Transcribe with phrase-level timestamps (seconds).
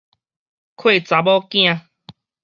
[0.77, 1.79] 契查某囝